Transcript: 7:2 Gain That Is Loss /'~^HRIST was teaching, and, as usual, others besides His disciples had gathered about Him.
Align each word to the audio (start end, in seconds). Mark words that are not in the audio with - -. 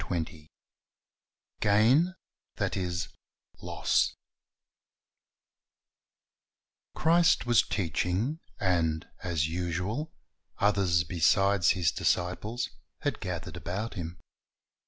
7:2 0.01 0.47
Gain 1.59 2.15
That 2.55 2.75
Is 2.75 3.09
Loss 3.61 4.15
/'~^HRIST 6.95 7.45
was 7.45 7.61
teaching, 7.61 8.39
and, 8.59 9.07
as 9.21 9.47
usual, 9.47 10.11
others 10.57 11.03
besides 11.03 11.69
His 11.77 11.91
disciples 11.91 12.71
had 13.01 13.19
gathered 13.19 13.55
about 13.57 13.93
Him. 13.93 14.17